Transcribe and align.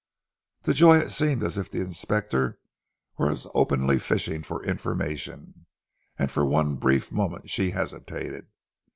To 0.63 0.73
Joy 0.73 0.97
it 0.97 1.11
seemed 1.11 1.43
as 1.43 1.59
if 1.59 1.69
the 1.69 1.79
inspector 1.79 2.57
was 3.19 3.45
openly 3.53 3.99
fishing 3.99 4.41
for 4.41 4.65
information, 4.65 5.67
and 6.17 6.31
for 6.31 6.43
one 6.43 6.77
brief 6.77 7.11
moment 7.11 7.51
she 7.51 7.69
hesitated. 7.69 8.47